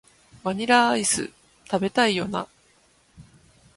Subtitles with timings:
[0.43, 1.29] バニラアイス、
[1.69, 2.47] 食べたいよな